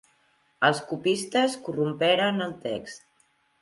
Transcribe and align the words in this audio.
Els 0.69 0.81
copistes 0.93 1.59
corromperen 1.69 2.45
el 2.49 2.59
text. 2.69 3.11